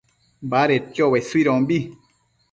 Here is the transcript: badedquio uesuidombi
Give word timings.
badedquio 0.51 1.09
uesuidombi 1.11 1.77